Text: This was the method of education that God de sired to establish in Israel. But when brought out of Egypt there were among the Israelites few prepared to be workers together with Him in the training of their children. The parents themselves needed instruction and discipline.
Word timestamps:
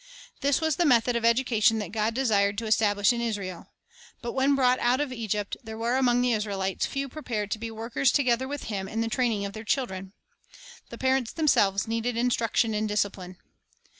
This 0.39 0.59
was 0.61 0.77
the 0.77 0.83
method 0.85 1.15
of 1.15 1.23
education 1.23 1.77
that 1.77 1.91
God 1.91 2.15
de 2.15 2.25
sired 2.25 2.57
to 2.57 2.65
establish 2.65 3.13
in 3.13 3.21
Israel. 3.21 3.67
But 4.19 4.31
when 4.31 4.55
brought 4.55 4.79
out 4.79 4.99
of 4.99 5.13
Egypt 5.13 5.57
there 5.63 5.77
were 5.77 5.95
among 5.97 6.21
the 6.23 6.33
Israelites 6.33 6.87
few 6.87 7.07
prepared 7.07 7.51
to 7.51 7.59
be 7.59 7.69
workers 7.69 8.11
together 8.11 8.47
with 8.47 8.63
Him 8.63 8.87
in 8.87 9.01
the 9.01 9.07
training 9.09 9.45
of 9.45 9.53
their 9.53 9.63
children. 9.63 10.13
The 10.89 10.97
parents 10.97 11.31
themselves 11.31 11.87
needed 11.87 12.17
instruction 12.17 12.73
and 12.73 12.87
discipline. 12.89 13.37